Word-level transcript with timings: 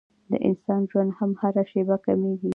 د 0.31 0.33
انسان 0.47 0.81
ژوند 0.89 1.11
هم 1.17 1.31
هره 1.41 1.63
شېبه 1.71 1.95
کمېږي. 2.05 2.49